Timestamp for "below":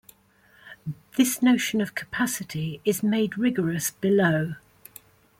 3.91-4.55